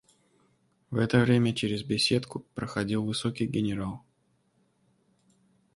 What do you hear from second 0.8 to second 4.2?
В это время через беседку проходил высокий генерал.